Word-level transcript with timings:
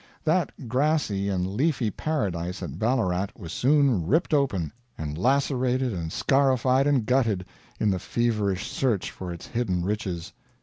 That 0.23 0.67
grassy 0.67 1.29
and 1.29 1.45
leafy 1.45 1.91
paradise 1.91 2.63
at 2.63 2.79
Ballarat 2.79 3.27
was 3.37 3.53
soon 3.53 4.07
ripped 4.07 4.33
open, 4.33 4.73
and 4.97 5.15
lacerated 5.15 5.93
and 5.93 6.11
scarified 6.11 6.87
and 6.87 7.05
gutted, 7.05 7.45
in 7.79 7.91
the 7.91 7.99
feverish 7.99 8.67
search 8.67 9.11
for 9.11 9.31
its 9.31 9.45
hidden 9.45 9.85
riches. 9.85 10.33